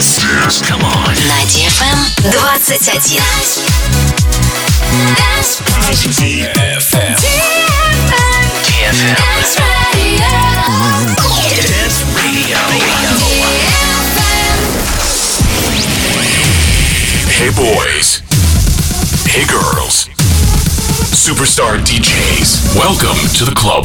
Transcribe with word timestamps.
Dance. 0.00 0.62
Come 0.62 0.80
on. 0.82 1.14
На 1.28 1.44
DFM 1.44 2.00
21. 2.22 2.58
DFM. 6.16 7.16
DFM. 8.64 9.10
Dance 11.66 12.00
Radio. 12.16 12.56
Hey 17.28 17.50
boys. 17.50 18.22
Hey 19.26 19.44
girls. 19.44 20.08
Superstar 21.12 21.76
DJs. 21.84 22.74
Welcome 22.74 23.18
to 23.36 23.44
the 23.44 23.52
club. 23.54 23.84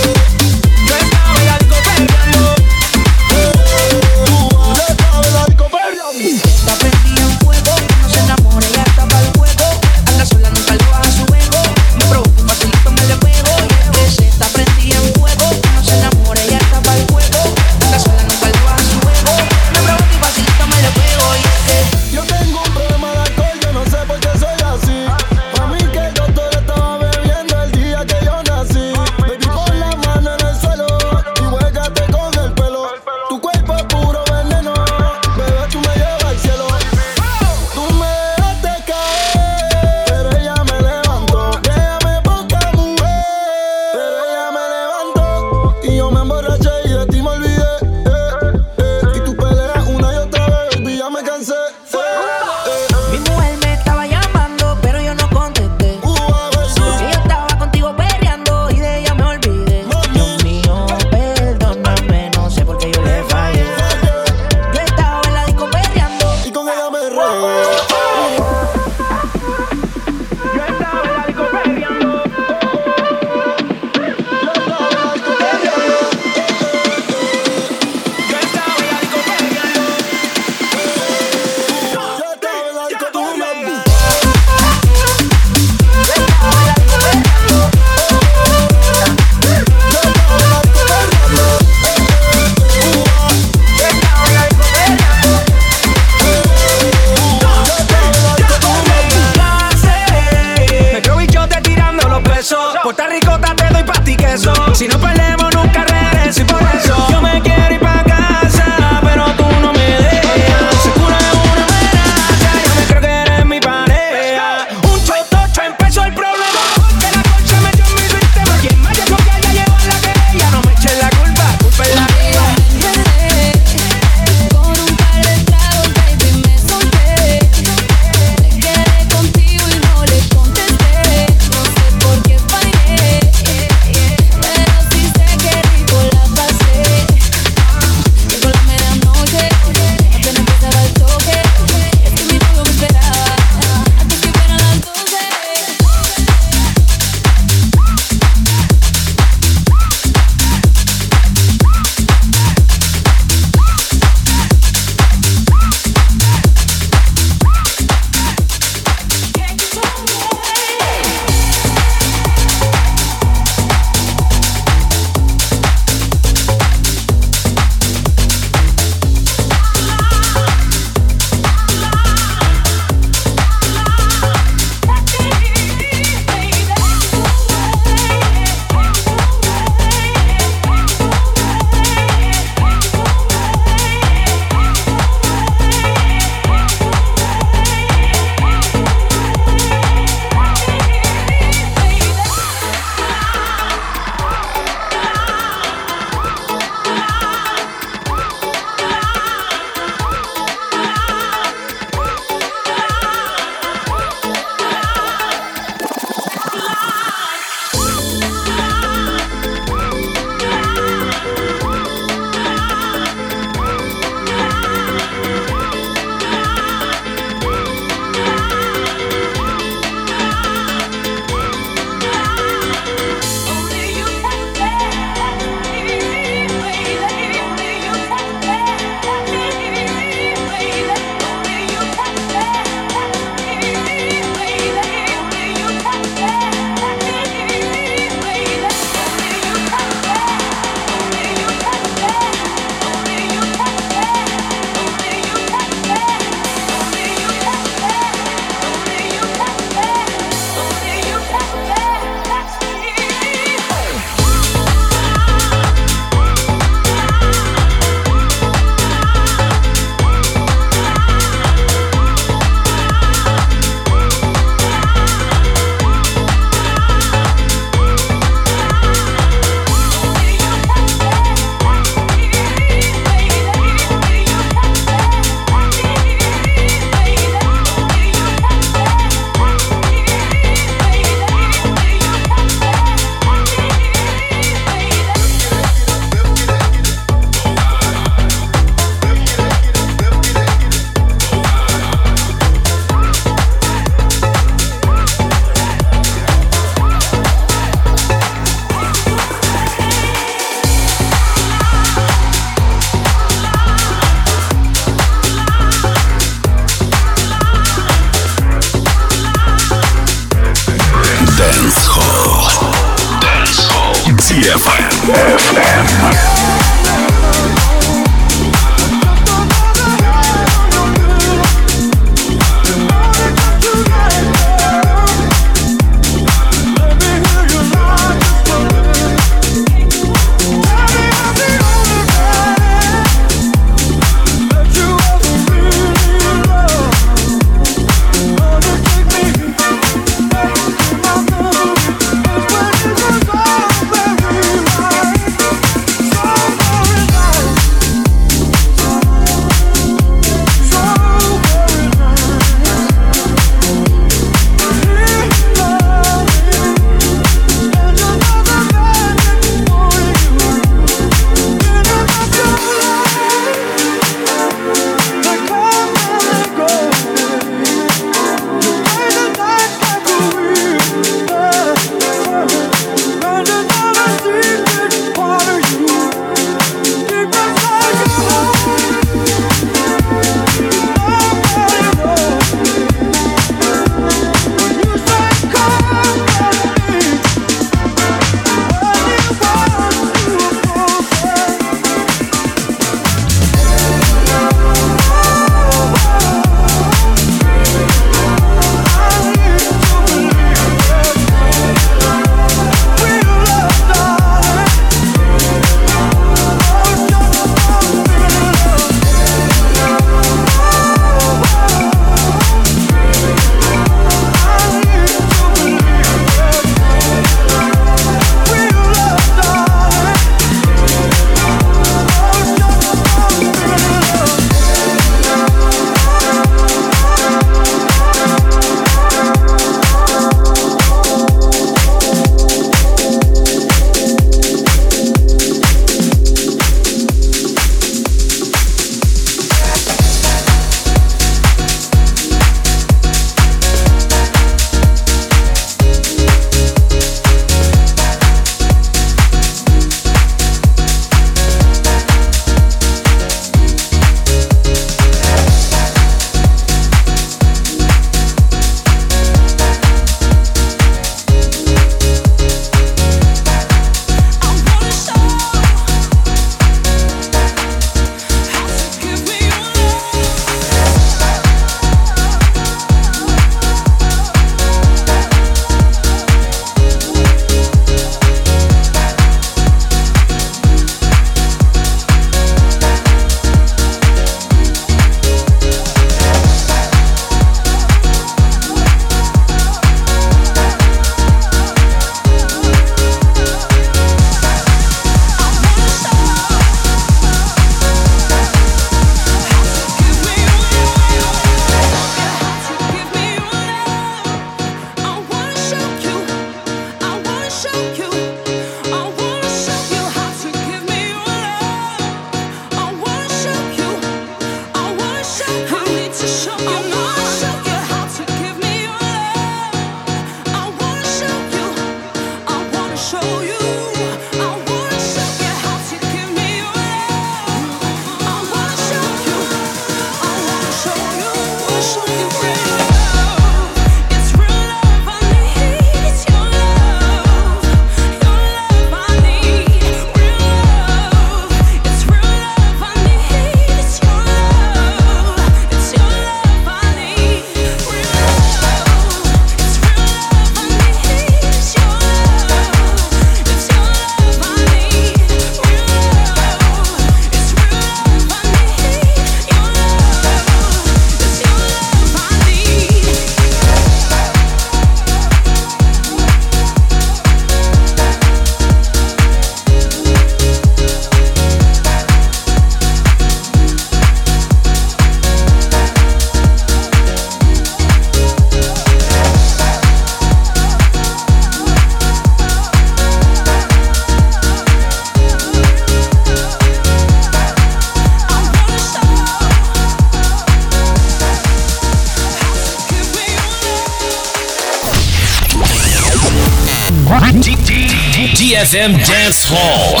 DFM 598.34 598.92
Dance 599.06 599.44
Hall. 599.46 600.00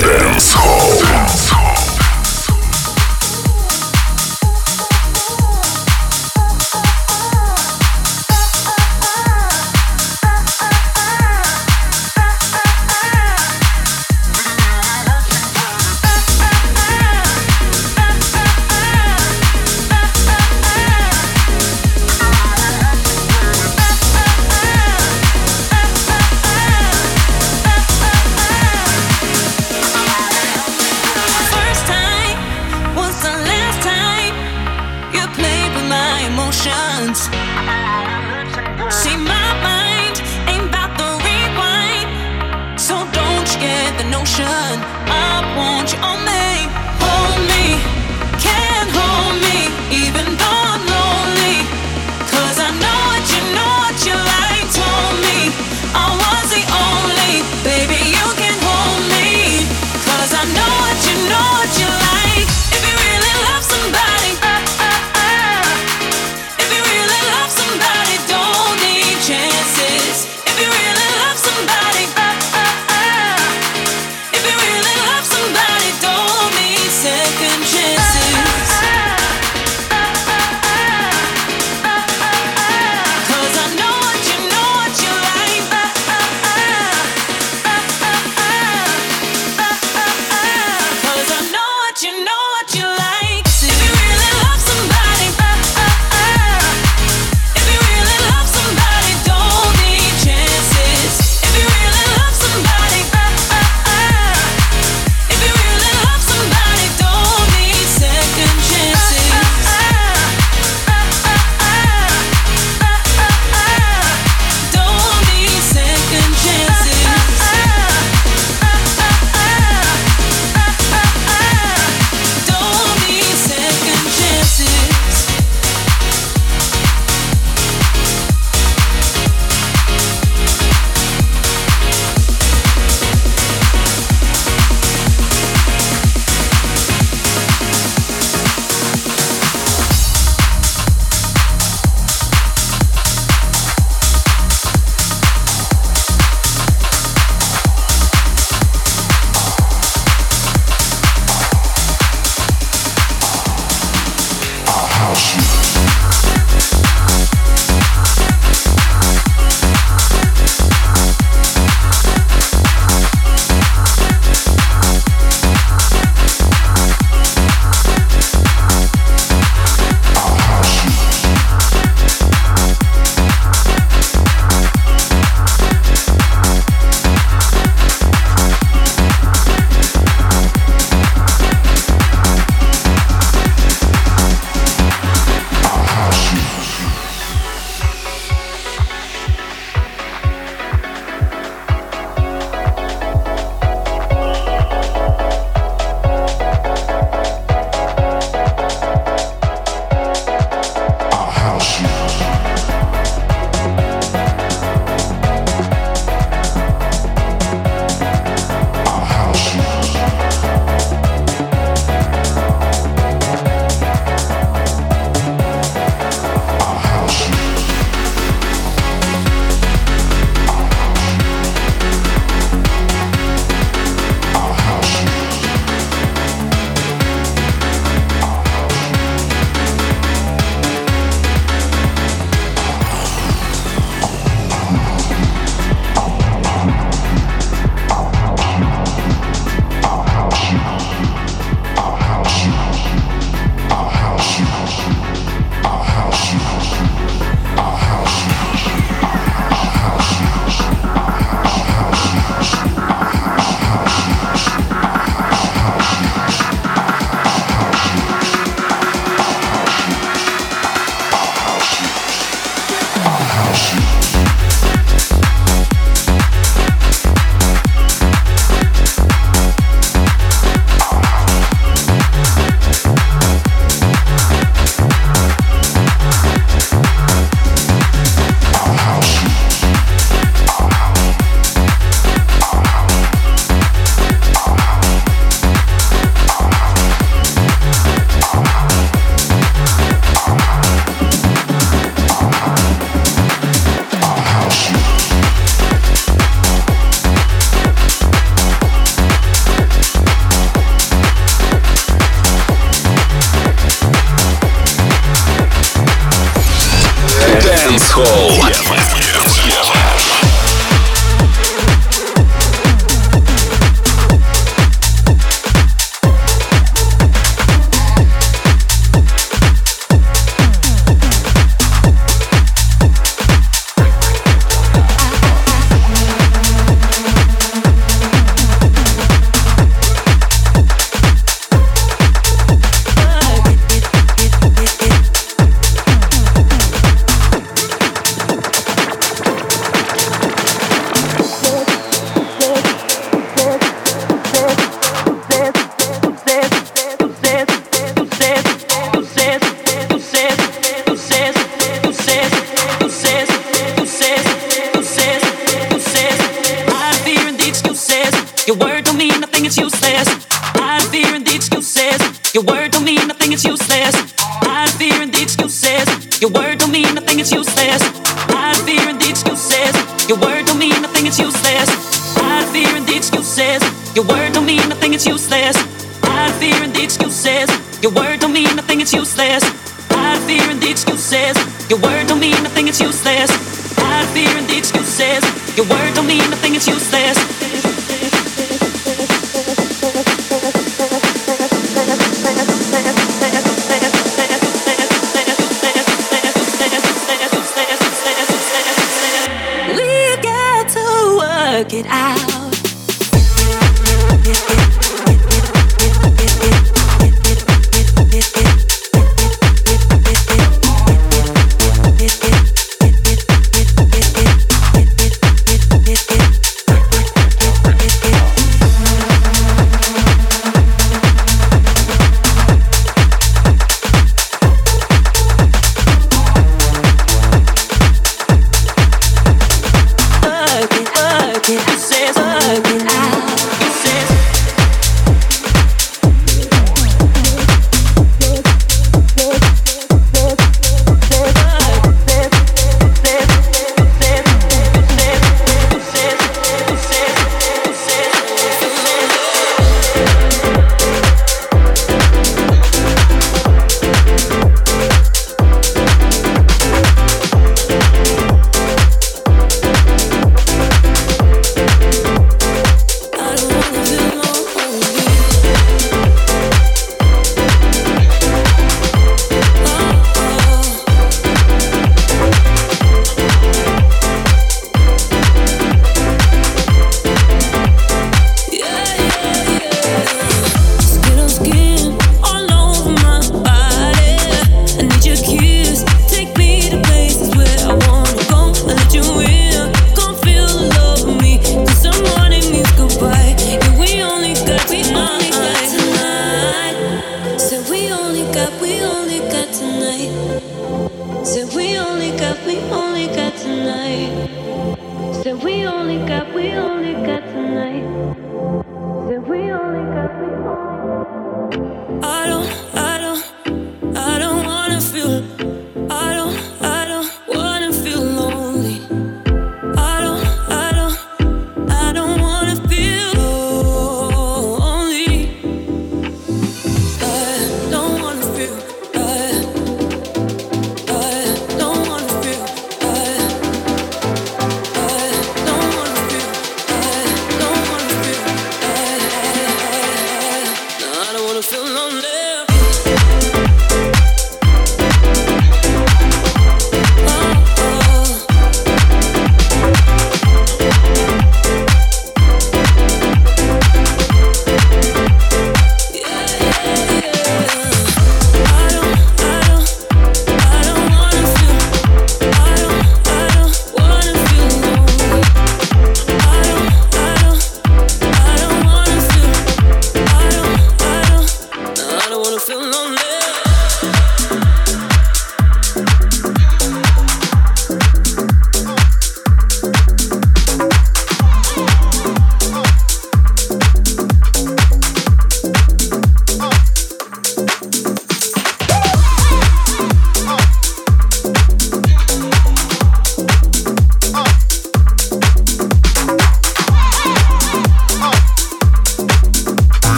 Dance 0.00 0.52
Hall. 0.52 1.00
Dance 1.00 1.48
Hall. 1.48 1.83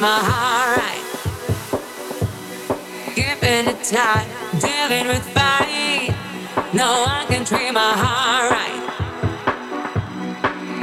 my 0.00 0.20
heart 0.20 0.78
right. 0.78 1.04
Giving 3.16 3.66
it 3.66 3.82
time, 3.82 4.28
dealing 4.60 5.08
with 5.08 5.24
fight. 5.34 6.14
No 6.72 7.02
one 7.02 7.26
can 7.26 7.44
treat 7.44 7.72
my 7.72 7.92
heart 7.96 8.52
right. 8.52 8.78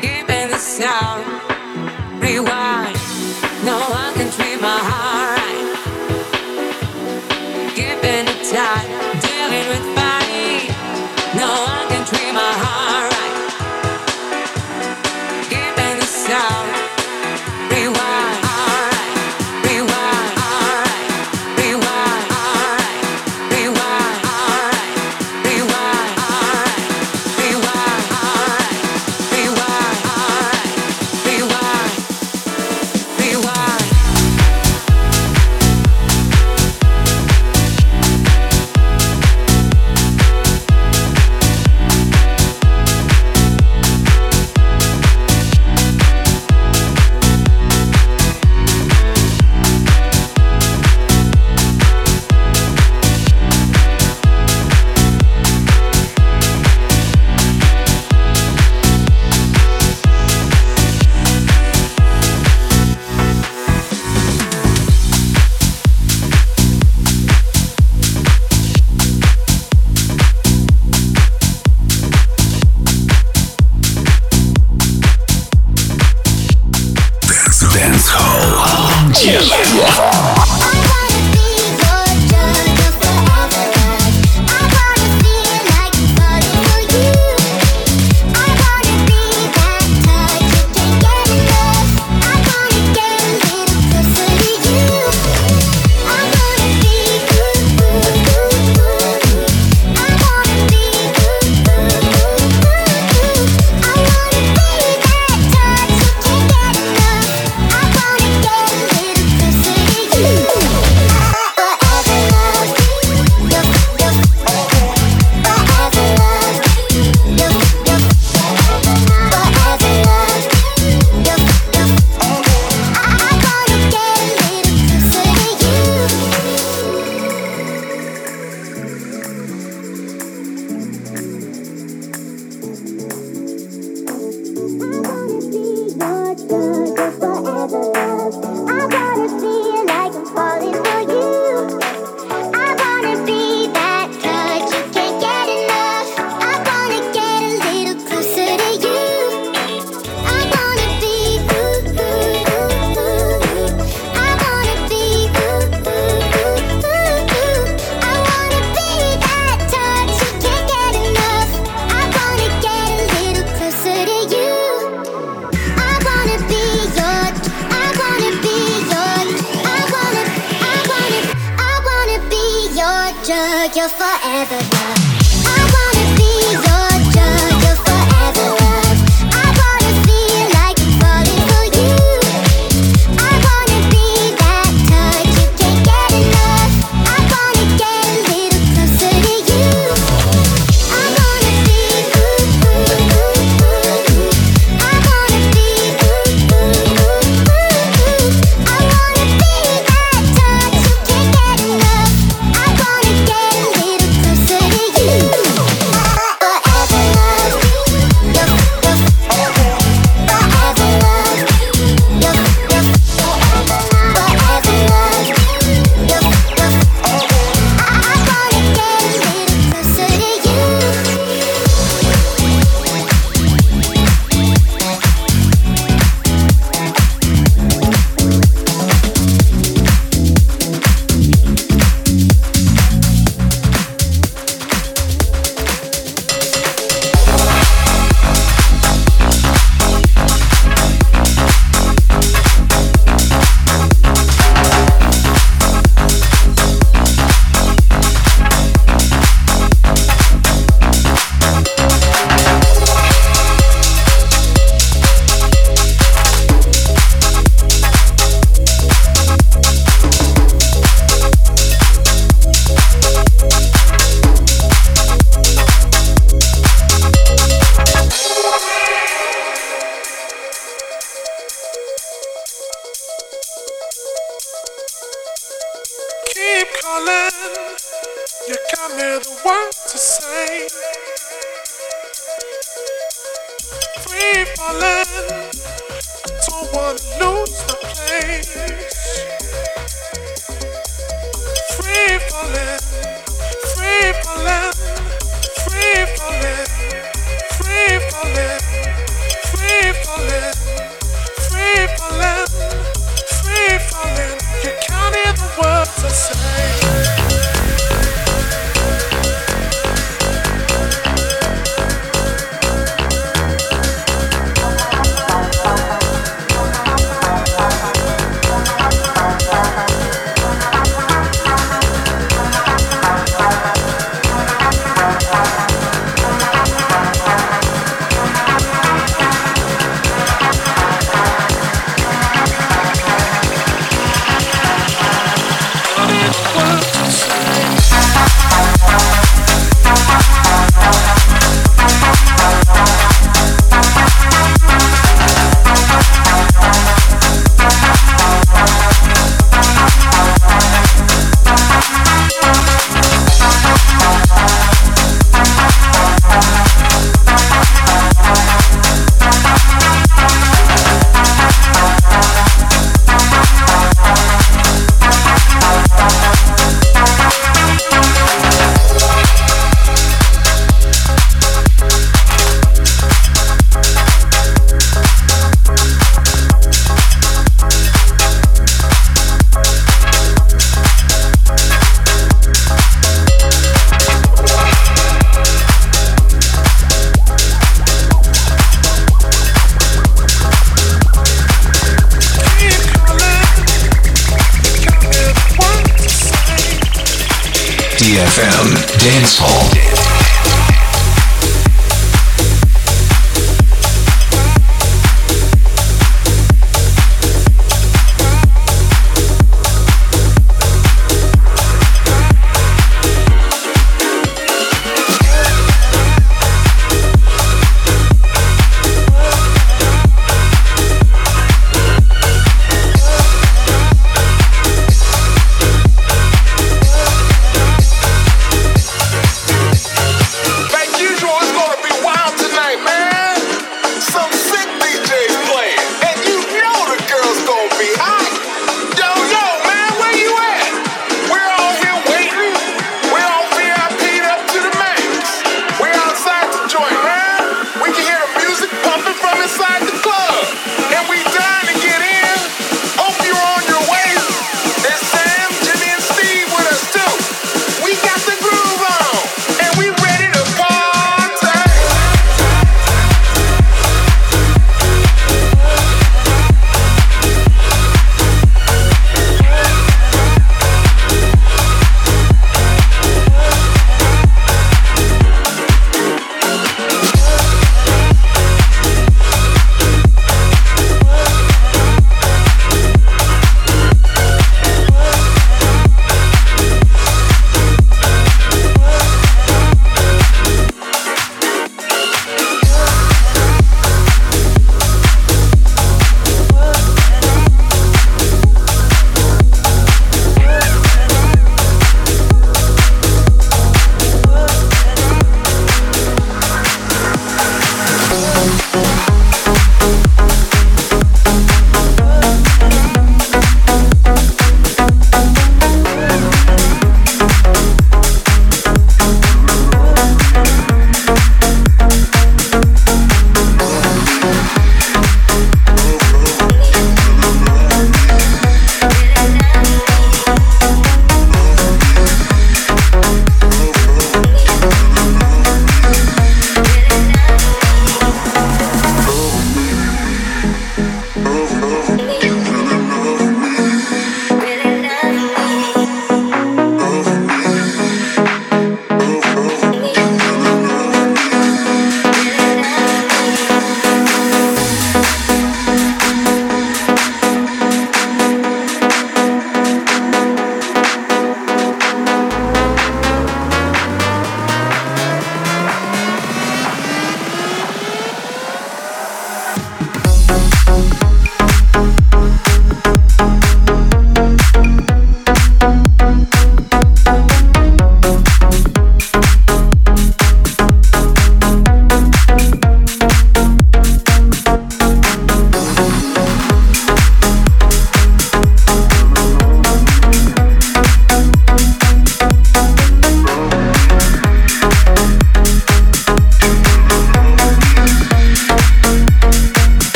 Giving 0.00 0.50
the 0.50 0.58
sound, 0.58 1.24
rewind. 2.22 2.96
No 3.64 3.80
one 3.90 4.14
can 4.14 4.30
treat 4.30 4.60
my 4.60 4.78
heart. 4.78 4.89